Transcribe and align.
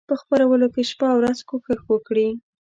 په 0.09 0.15
خپرولو 0.21 0.67
کې 0.73 0.81
شپه 0.89 1.07
او 1.11 1.17
ورځ 1.19 1.37
کوښښ 1.49 1.81
وکړي. 1.91 2.27